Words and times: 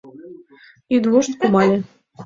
Йӱдвошт 0.91 1.31
кумале. 1.39 1.77